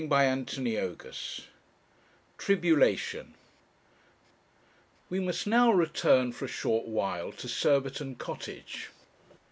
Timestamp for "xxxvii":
0.55-1.45